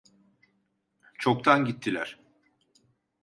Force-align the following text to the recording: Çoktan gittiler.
Çoktan 1.19 1.65
gittiler. 1.65 2.19